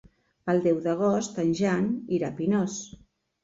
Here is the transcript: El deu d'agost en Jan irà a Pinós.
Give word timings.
El 0.53 0.61
deu 0.67 0.79
d'agost 0.87 1.39
en 1.45 1.53
Jan 1.61 1.87
irà 2.21 2.33
a 2.33 2.39
Pinós. 2.43 2.83